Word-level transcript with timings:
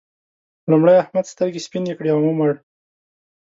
لومړی 0.71 0.95
احمد 1.03 1.25
سترګې 1.33 1.61
سپينې 1.65 1.93
کړې 1.97 2.09
او 2.15 2.19
ومړ. 2.25 2.51